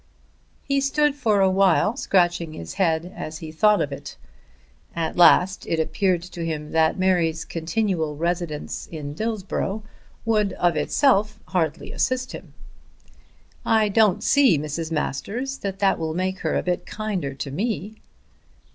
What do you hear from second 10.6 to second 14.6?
itself hardly assist him. "I don't see,